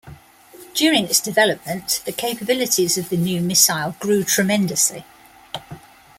During 0.73 1.05
its 1.05 1.19
development, 1.19 2.01
the 2.05 2.11
capabilities 2.11 2.97
of 2.97 3.09
the 3.09 3.17
new 3.17 3.39
missile 3.39 3.95
grew 3.99 4.23
tremendously. 4.23 5.05